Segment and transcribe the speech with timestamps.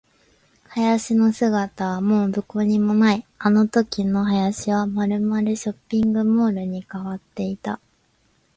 [0.75, 3.27] 林の姿はもうどこにもない。
[3.37, 7.79] あのときの林はまるまるショッピングモールに変わっていた。